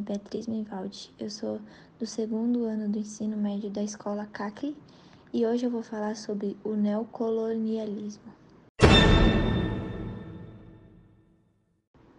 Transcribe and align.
é 0.00 0.02
Beatriz 0.02 0.46
Mivaldi, 0.46 1.10
eu 1.18 1.28
sou 1.28 1.60
do 1.98 2.06
segundo 2.06 2.64
ano 2.64 2.88
do 2.88 2.98
ensino 2.98 3.36
médio 3.36 3.68
da 3.68 3.82
escola 3.82 4.24
CACLE 4.24 4.74
e 5.32 5.44
hoje 5.44 5.66
eu 5.66 5.70
vou 5.70 5.82
falar 5.82 6.16
sobre 6.16 6.56
o 6.64 6.70
neocolonialismo. 6.70 8.32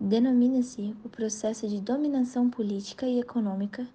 Denomina-se 0.00 0.96
o 1.04 1.08
processo 1.08 1.68
de 1.68 1.80
dominação 1.80 2.50
política 2.50 3.06
e 3.06 3.20
econômica 3.20 3.86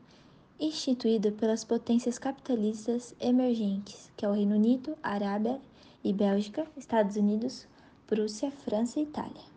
instituído 0.60 1.34
pelas 1.34 1.66
potências 1.66 2.18
capitalistas 2.18 3.14
emergentes, 3.20 4.10
que 4.16 4.26
é 4.26 4.30
o 4.30 4.34
Reino 4.34 4.56
Unido, 4.56 4.96
Arábia 5.04 5.60
e 6.04 6.14
Bélgica, 6.14 6.66
Estados 6.78 7.18
Unidos, 7.18 7.68
Prússia, 8.08 8.50
França 8.50 9.00
e 9.00 9.04
Itália. 9.04 9.53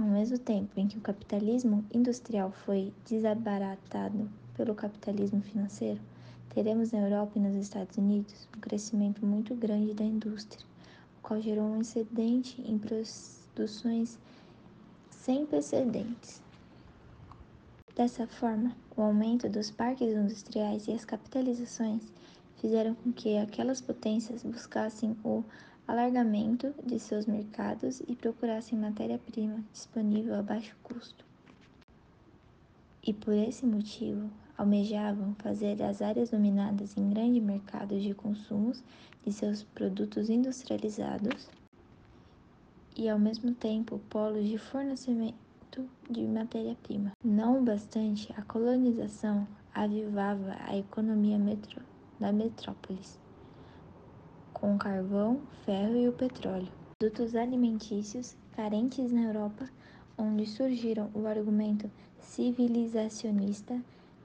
Ao 0.00 0.06
mesmo 0.06 0.38
tempo 0.38 0.80
em 0.80 0.88
que 0.88 0.96
o 0.96 1.02
capitalismo 1.02 1.84
industrial 1.92 2.50
foi 2.50 2.90
desabaratado 3.04 4.30
pelo 4.56 4.74
capitalismo 4.74 5.42
financeiro, 5.42 6.00
teremos 6.54 6.90
na 6.90 7.00
Europa 7.00 7.32
e 7.36 7.42
nos 7.42 7.54
Estados 7.54 7.98
Unidos 7.98 8.48
um 8.56 8.60
crescimento 8.60 9.26
muito 9.26 9.54
grande 9.54 9.92
da 9.92 10.02
indústria, 10.02 10.64
o 11.18 11.20
qual 11.20 11.38
gerou 11.38 11.66
um 11.66 11.82
excedente 11.82 12.62
em 12.62 12.78
produções 12.78 14.18
sem 15.10 15.44
precedentes. 15.44 16.40
Dessa 17.94 18.26
forma, 18.26 18.74
o 18.96 19.02
aumento 19.02 19.50
dos 19.50 19.70
parques 19.70 20.14
industriais 20.14 20.88
e 20.88 20.92
as 20.92 21.04
capitalizações 21.04 22.10
fizeram 22.56 22.94
com 22.94 23.12
que 23.12 23.36
aquelas 23.36 23.82
potências 23.82 24.42
buscassem 24.44 25.14
o 25.22 25.44
alargamento 25.90 26.72
de 26.86 27.00
seus 27.00 27.26
mercados 27.26 28.00
e 28.06 28.14
procurassem 28.14 28.78
matéria-prima 28.78 29.64
disponível 29.72 30.36
a 30.36 30.42
baixo 30.42 30.76
custo. 30.84 31.24
E 33.02 33.12
por 33.12 33.34
esse 33.34 33.66
motivo, 33.66 34.30
almejavam 34.56 35.34
fazer 35.40 35.74
das 35.74 36.00
áreas 36.00 36.30
dominadas 36.30 36.96
em 36.96 37.10
grandes 37.10 37.42
mercados 37.42 38.04
de 38.04 38.14
consumos 38.14 38.84
de 39.24 39.32
seus 39.32 39.64
produtos 39.64 40.30
industrializados 40.30 41.48
e 42.96 43.08
ao 43.08 43.18
mesmo 43.18 43.52
tempo 43.52 44.00
polos 44.08 44.48
de 44.48 44.58
fornecimento 44.58 45.34
de 46.08 46.24
matéria-prima. 46.24 47.10
Não 47.24 47.64
bastante, 47.64 48.32
a 48.36 48.42
colonização 48.42 49.44
avivava 49.74 50.56
a 50.68 50.76
economia 50.76 51.38
metro 51.38 51.82
da 52.20 52.30
metrópolis 52.30 53.19
com 54.60 54.74
o 54.74 54.78
carvão, 54.78 55.40
ferro 55.64 55.96
e 55.96 56.06
o 56.06 56.12
petróleo. 56.12 56.68
Produtos 56.98 57.34
alimentícios 57.34 58.36
carentes 58.54 59.10
na 59.10 59.22
Europa, 59.22 59.66
onde 60.18 60.44
surgiram 60.44 61.10
o 61.14 61.26
argumento 61.26 61.90
civilizacionista 62.18 63.80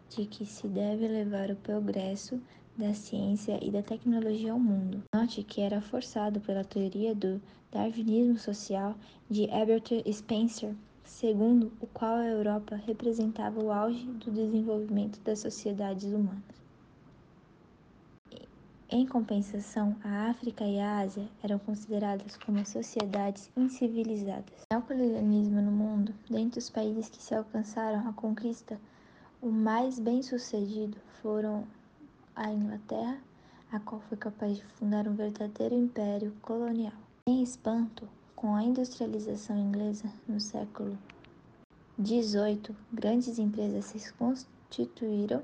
de 0.09 0.25
que 0.25 0.45
se 0.45 0.67
deve 0.67 1.07
levar 1.07 1.49
o 1.49 1.55
progresso 1.55 2.39
da 2.77 2.93
ciência 2.93 3.57
e 3.63 3.71
da 3.71 3.81
tecnologia 3.81 4.51
ao 4.51 4.59
mundo. 4.59 5.01
Note 5.15 5.41
que 5.41 5.61
era 5.61 5.79
forçado 5.79 6.41
pela 6.41 6.65
teoria 6.65 7.15
do 7.15 7.41
darwinismo 7.71 8.37
social 8.37 8.95
de 9.29 9.43
Herbert 9.43 10.03
Spencer, 10.11 10.75
segundo 11.05 11.71
o 11.79 11.87
qual 11.87 12.15
a 12.15 12.27
Europa 12.27 12.75
representava 12.75 13.63
o 13.63 13.71
auge 13.71 14.05
do 14.05 14.31
desenvolvimento 14.31 15.19
das 15.21 15.39
sociedades 15.39 16.11
humanas. 16.11 16.64
Em 18.87 19.03
compensação, 19.07 19.95
a 20.03 20.29
África 20.29 20.63
e 20.63 20.79
a 20.79 20.99
Ásia 20.99 21.27
eram 21.41 21.57
consideradas 21.57 22.37
como 22.37 22.63
sociedades 22.67 23.49
incivilizadas. 23.57 24.61
O 24.61 24.73
neocolonialismo 24.73 25.59
no 25.59 25.71
mundo, 25.71 26.13
dentre 26.29 26.59
os 26.59 26.69
países 26.69 27.09
que 27.09 27.21
se 27.21 27.33
alcançaram 27.33 28.07
a 28.07 28.13
conquista, 28.13 28.79
o 29.41 29.47
mais 29.47 29.97
bem-sucedido 29.97 30.97
foram 31.19 31.65
a 32.35 32.51
Inglaterra, 32.51 33.17
a 33.71 33.79
qual 33.79 33.99
foi 34.01 34.19
capaz 34.19 34.57
de 34.57 34.63
fundar 34.63 35.07
um 35.07 35.15
verdadeiro 35.15 35.73
império 35.73 36.31
colonial. 36.43 36.93
Em 37.27 37.41
espanto, 37.41 38.07
com 38.35 38.53
a 38.53 38.63
industrialização 38.63 39.57
inglesa 39.57 40.13
no 40.27 40.39
século 40.39 40.95
XVIII, 41.99 42.75
grandes 42.93 43.39
empresas 43.39 43.85
se 43.85 44.13
constituíram 44.13 45.41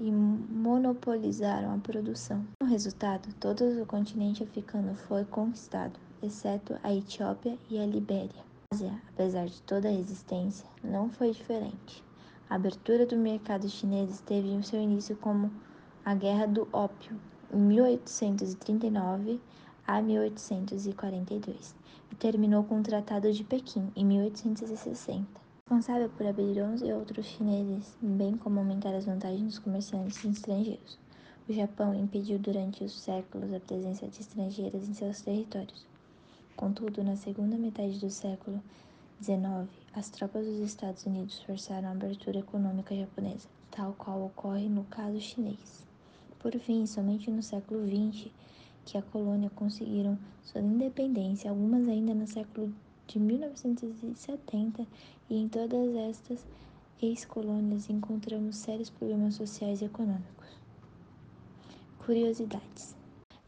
e 0.00 0.10
monopolizaram 0.10 1.74
a 1.74 1.78
produção. 1.78 2.42
No 2.62 2.66
resultado, 2.66 3.28
todo 3.38 3.82
o 3.82 3.86
continente 3.86 4.42
africano 4.42 4.94
foi 4.94 5.26
conquistado, 5.26 6.00
exceto 6.22 6.74
a 6.82 6.92
Etiópia 6.92 7.58
e 7.68 7.78
a 7.78 7.84
Libéria. 7.84 8.42
A 8.72 8.74
Ásia, 8.74 9.02
apesar 9.10 9.44
de 9.46 9.60
toda 9.62 9.88
a 9.88 9.92
resistência, 9.92 10.66
não 10.82 11.10
foi 11.10 11.32
diferente. 11.32 12.02
A 12.48 12.54
abertura 12.54 13.04
do 13.04 13.16
mercado 13.16 13.68
chinês 13.68 14.22
teve 14.22 14.62
seu 14.62 14.80
início 14.80 15.14
como 15.16 15.50
a 16.02 16.14
Guerra 16.14 16.46
do 16.46 16.66
Ópio, 16.72 17.20
em 17.52 17.58
1839 17.58 19.38
a 19.86 20.00
1842, 20.00 21.74
e 22.10 22.14
terminou 22.14 22.64
com 22.64 22.80
o 22.80 22.82
Tratado 22.82 23.30
de 23.30 23.44
Pequim, 23.44 23.92
em 23.94 24.04
1860 24.04 25.39
responsável 25.70 26.08
por 26.08 26.26
abrir 26.26 26.60
11 26.60 26.92
outros 26.92 27.26
chineses, 27.26 27.96
bem 28.02 28.36
como 28.36 28.58
aumentar 28.58 28.92
as 28.92 29.04
vantagens 29.04 29.44
dos 29.44 29.58
comerciantes 29.60 30.24
estrangeiros. 30.24 30.98
O 31.48 31.52
Japão 31.52 31.94
impediu 31.94 32.40
durante 32.40 32.82
os 32.82 32.98
séculos 33.00 33.54
a 33.54 33.60
presença 33.60 34.08
de 34.08 34.20
estrangeiros 34.20 34.88
em 34.88 34.94
seus 34.94 35.20
territórios. 35.20 35.86
Contudo, 36.56 37.04
na 37.04 37.14
segunda 37.14 37.56
metade 37.56 38.00
do 38.00 38.10
século 38.10 38.60
XIX, 39.22 39.68
as 39.94 40.10
tropas 40.10 40.44
dos 40.44 40.58
Estados 40.58 41.06
Unidos 41.06 41.40
forçaram 41.42 41.86
a 41.86 41.92
abertura 41.92 42.40
econômica 42.40 42.92
japonesa, 42.92 43.46
tal 43.70 43.92
qual 43.92 44.24
ocorre 44.24 44.68
no 44.68 44.82
caso 44.86 45.20
chinês. 45.20 45.84
Por 46.40 46.50
fim, 46.58 46.84
somente 46.84 47.30
no 47.30 47.44
século 47.44 47.86
XX 47.86 48.28
que 48.84 48.98
a 48.98 49.02
colônia 49.02 49.50
conseguiram 49.50 50.18
sua 50.42 50.62
independência, 50.62 51.48
algumas 51.48 51.86
ainda 51.86 52.12
no 52.12 52.26
século 52.26 52.74
de 53.10 53.18
1970 53.18 54.86
e 55.28 55.36
em 55.36 55.48
todas 55.48 55.96
estas 55.96 56.46
ex-colônias 57.02 57.90
encontramos 57.90 58.54
sérios 58.54 58.88
problemas 58.88 59.34
sociais 59.34 59.82
e 59.82 59.86
econômicos. 59.86 60.46
Curiosidades: 62.06 62.94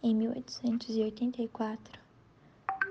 Em 0.03 0.17
1884, 0.17 2.01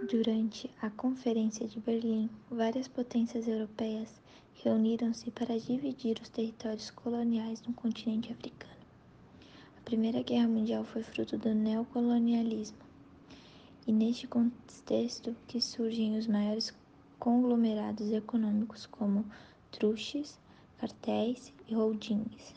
durante 0.09 0.71
a 0.81 0.89
Conferência 0.89 1.67
de 1.67 1.77
Berlim, 1.81 2.29
várias 2.49 2.87
potências 2.87 3.49
europeias 3.49 4.21
reuniram-se 4.63 5.29
para 5.29 5.59
dividir 5.59 6.21
os 6.21 6.29
territórios 6.29 6.89
coloniais 6.89 7.61
no 7.63 7.73
continente 7.73 8.31
africano. 8.31 8.71
A 9.77 9.81
Primeira 9.83 10.23
Guerra 10.23 10.47
Mundial 10.47 10.85
foi 10.85 11.03
fruto 11.03 11.37
do 11.37 11.53
neocolonialismo 11.53 12.90
e 13.87 13.91
neste 13.91 14.27
contexto 14.27 15.35
que 15.47 15.59
surgem 15.59 16.17
os 16.17 16.27
maiores 16.27 16.73
conglomerados 17.19 18.11
econômicos 18.11 18.85
como 18.85 19.25
truches, 19.71 20.39
cartéis 20.77 21.53
e 21.67 21.73
holdings. 21.73 22.53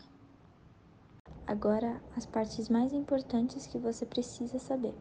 Agora, 1.47 2.01
as 2.17 2.27
partes 2.27 2.69
mais 2.69 2.93
importantes 2.93 3.67
que 3.67 3.79
você 3.79 4.07
precisa 4.07 4.59
saber. 4.59 4.95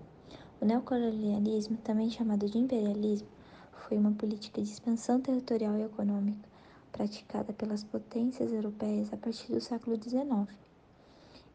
O 0.62 0.66
neocolonialismo, 0.66 1.78
também 1.78 2.10
chamado 2.10 2.50
de 2.50 2.58
imperialismo, 2.58 3.28
foi 3.72 3.98
uma 3.98 4.12
política 4.12 4.62
de 4.62 4.70
expansão 4.70 5.20
territorial 5.20 5.78
e 5.78 5.84
econômica 5.84 6.48
praticada 6.92 7.52
pelas 7.54 7.84
potências 7.84 8.54
europeias 8.54 9.12
a 9.12 9.18
partir 9.18 9.52
do 9.52 9.60
século 9.60 9.98
XIX 10.02 10.63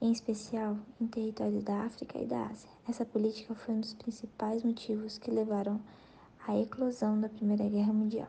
em 0.00 0.12
especial 0.12 0.76
em 1.00 1.06
territórios 1.06 1.64
da 1.64 1.82
África 1.82 2.18
e 2.18 2.24
da 2.24 2.46
Ásia. 2.46 2.70
Essa 2.88 3.04
política 3.04 3.54
foi 3.54 3.74
um 3.74 3.80
dos 3.80 3.94
principais 3.94 4.62
motivos 4.62 5.18
que 5.18 5.30
levaram 5.30 5.80
à 6.46 6.56
eclosão 6.56 7.20
da 7.20 7.28
Primeira 7.28 7.68
Guerra 7.68 7.92
Mundial. 7.92 8.28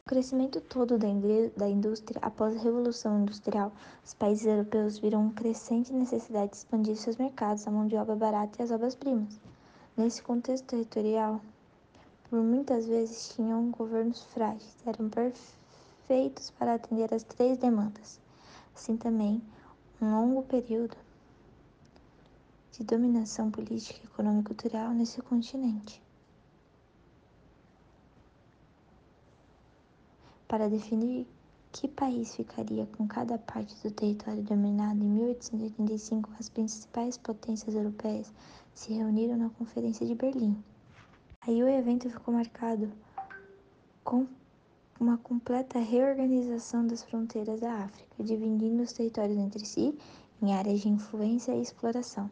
O 0.00 0.08
crescimento 0.08 0.60
todo 0.60 0.96
da 0.96 1.68
indústria 1.68 2.20
após 2.22 2.56
a 2.56 2.60
Revolução 2.60 3.22
Industrial, 3.22 3.72
os 4.04 4.14
países 4.14 4.46
europeus 4.46 4.98
viram 4.98 5.20
uma 5.22 5.32
crescente 5.32 5.92
necessidade 5.92 6.52
de 6.52 6.56
expandir 6.58 6.96
seus 6.96 7.16
mercados, 7.16 7.66
a 7.66 7.70
mão 7.70 7.86
de 7.86 7.96
obra 7.96 8.14
barata 8.14 8.56
e 8.58 8.62
as 8.62 8.70
obras-primas. 8.70 9.38
Nesse 9.96 10.22
contexto 10.22 10.64
territorial, 10.64 11.40
por 12.30 12.40
muitas 12.40 12.86
vezes 12.86 13.34
tinham 13.34 13.70
governos 13.72 14.22
frágeis, 14.24 14.76
eram 14.86 15.10
perfeitos 15.10 16.50
para 16.52 16.74
atender 16.74 17.12
às 17.12 17.24
três 17.24 17.58
demandas. 17.58 18.20
Assim 18.74 18.96
também, 18.96 19.42
um 20.00 20.10
longo 20.10 20.42
período 20.42 20.96
de 22.72 22.84
dominação 22.84 23.50
política, 23.50 24.04
econômica 24.04 24.52
e 24.52 24.54
cultural 24.54 24.90
nesse 24.92 25.22
continente. 25.22 26.02
Para 30.46 30.68
definir 30.68 31.26
que 31.72 31.88
país 31.88 32.34
ficaria 32.34 32.86
com 32.96 33.06
cada 33.06 33.38
parte 33.38 33.74
do 33.82 33.90
território 33.90 34.42
dominado 34.42 35.02
em 35.02 35.08
1885, 35.08 36.30
as 36.38 36.48
principais 36.48 37.18
potências 37.18 37.74
europeias 37.74 38.32
se 38.74 38.92
reuniram 38.92 39.36
na 39.36 39.50
Conferência 39.50 40.06
de 40.06 40.14
Berlim. 40.14 40.62
Aí 41.40 41.62
o 41.62 41.68
evento 41.68 42.08
ficou 42.10 42.34
marcado 42.34 42.90
com 44.04 44.26
uma 44.98 45.18
completa 45.18 45.78
reorganização 45.78 46.86
das 46.86 47.02
fronteiras 47.02 47.60
da 47.60 47.84
África, 47.84 48.24
dividindo 48.24 48.82
os 48.82 48.92
territórios 48.92 49.36
entre 49.36 49.64
si 49.64 49.96
em 50.42 50.54
áreas 50.54 50.80
de 50.80 50.88
influência 50.88 51.52
e 51.52 51.60
exploração. 51.60 52.30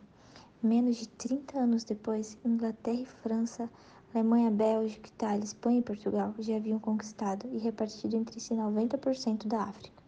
Menos 0.63 0.97
de 0.97 1.09
30 1.09 1.59
anos 1.59 1.85
depois, 1.85 2.39
Inglaterra 2.45 3.01
e 3.01 3.07
França, 3.07 3.69
Alemanha, 4.15 4.51
Bélgica, 4.51 5.09
Itália, 5.09 5.45
Espanha 5.45 5.81
e 5.81 5.83
Portugal 5.83 6.35
já 6.39 6.57
haviam 6.57 6.79
conquistado 6.79 7.47
e 7.53 7.59
repartido 7.59 8.17
entre 8.17 8.41
si 8.41 8.55
90% 8.55 9.47
da 9.47 9.65
África. 9.65 10.03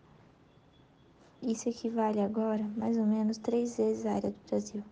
Isso 1.43 1.69
equivale 1.69 2.21
agora 2.21 2.65
mais 2.77 2.97
ou 2.97 3.05
menos 3.05 3.37
três 3.37 3.77
vezes 3.77 4.07
a 4.07 4.15
área 4.15 4.31
do 4.31 4.49
Brasil. 4.49 4.83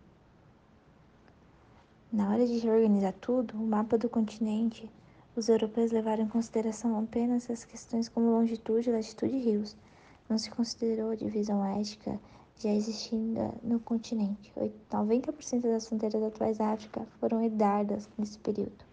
Na 2.12 2.30
hora 2.30 2.46
de 2.46 2.58
reorganizar 2.58 3.14
tudo, 3.20 3.54
o 3.54 3.66
mapa 3.66 3.96
do 3.96 4.08
continente, 4.08 4.88
os 5.36 5.48
europeus 5.48 5.90
levaram 5.90 6.24
em 6.24 6.28
consideração 6.28 6.98
apenas 6.98 7.50
as 7.50 7.64
questões 7.64 8.08
como 8.08 8.30
longitude, 8.30 8.90
latitude 8.90 9.34
e 9.34 9.40
rios. 9.40 9.76
Não 10.28 10.38
se 10.38 10.50
considerou 10.50 11.10
a 11.10 11.16
divisão 11.16 11.64
ética 11.64 12.18
já 12.56 12.70
existindo 12.70 13.52
no 13.62 13.80
continente. 13.80 14.52
90% 14.90 15.62
das 15.62 15.88
fronteiras 15.88 16.22
atuais 16.22 16.58
da 16.58 16.72
África 16.72 17.06
foram 17.18 17.42
herdadas 17.42 18.08
nesse 18.16 18.38
período. 18.38 18.84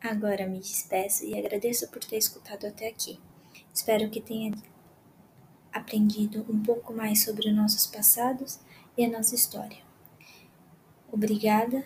Agora 0.00 0.46
me 0.46 0.60
despeço 0.60 1.24
e 1.24 1.36
agradeço 1.36 1.88
por 1.88 2.04
ter 2.04 2.18
escutado 2.18 2.66
até 2.66 2.86
aqui. 2.88 3.18
Espero 3.74 4.08
que 4.08 4.20
tenha 4.20 4.52
aprendido 5.72 6.46
um 6.48 6.62
pouco 6.62 6.92
mais 6.92 7.24
sobre 7.24 7.50
nossos 7.50 7.86
passados 7.86 8.60
e 8.96 9.04
a 9.04 9.10
nossa 9.10 9.34
história. 9.34 9.78
Obrigada. 11.10 11.84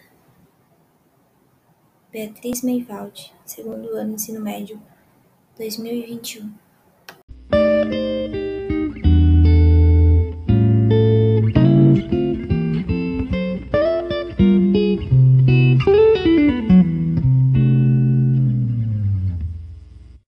Beatriz 2.13 2.63
Meivaldi, 2.65 3.33
segundo 3.47 3.97
ano 3.97 4.15
ensino 4.15 4.41
médio 4.41 4.83
2021. 5.57 6.53